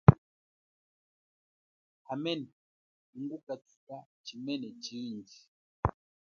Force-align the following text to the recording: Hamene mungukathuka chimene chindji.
Hamene 2.07 2.47
mungukathuka 3.11 3.95
chimene 4.25 4.67
chindji. 4.83 5.39